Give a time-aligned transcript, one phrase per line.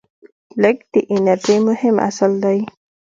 [0.61, 2.59] لیږد د انرژۍ مهم اصل دی.